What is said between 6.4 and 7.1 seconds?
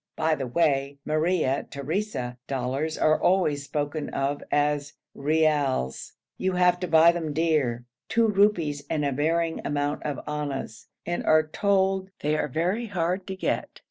have to